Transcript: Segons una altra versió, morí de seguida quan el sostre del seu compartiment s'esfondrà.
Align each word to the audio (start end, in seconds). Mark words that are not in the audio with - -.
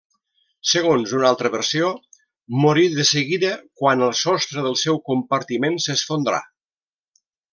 Segons 0.69 1.11
una 1.17 1.27
altra 1.31 1.51
versió, 1.55 1.89
morí 2.63 2.87
de 2.95 3.05
seguida 3.11 3.53
quan 3.83 4.01
el 4.07 4.17
sostre 4.23 4.65
del 4.69 4.79
seu 4.87 4.99
compartiment 5.11 5.77
s'esfondrà. 5.87 6.43